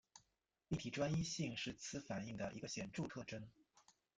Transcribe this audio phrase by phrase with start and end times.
[0.69, 3.47] 立体专一性是此反应的一个显着特征。